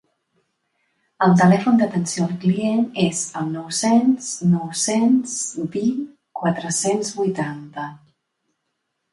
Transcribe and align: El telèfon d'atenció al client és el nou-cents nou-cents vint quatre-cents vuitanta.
El 1.25 1.33
telèfon 1.41 1.75
d'atenció 1.81 2.25
al 2.27 2.31
client 2.45 2.81
és 3.03 3.21
el 3.41 3.51
nou-cents 3.57 4.31
nou-cents 4.55 5.37
vint 5.77 6.03
quatre-cents 6.41 7.17
vuitanta. 7.23 7.89